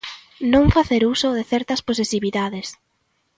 Non 0.53 0.65
facer 0.75 1.01
uso 1.15 1.29
de 1.37 1.43
certas 1.51 1.81
posesividades. 1.87 2.67